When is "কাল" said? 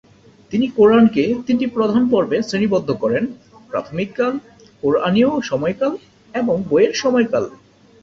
4.17-4.33